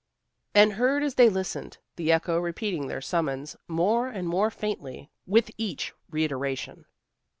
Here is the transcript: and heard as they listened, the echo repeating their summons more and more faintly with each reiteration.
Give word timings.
and 0.55 0.73
heard 0.73 1.03
as 1.03 1.13
they 1.13 1.29
listened, 1.29 1.77
the 1.95 2.11
echo 2.11 2.39
repeating 2.39 2.87
their 2.87 3.01
summons 3.01 3.55
more 3.67 4.07
and 4.07 4.27
more 4.27 4.49
faintly 4.49 5.11
with 5.27 5.51
each 5.59 5.93
reiteration. 6.09 6.85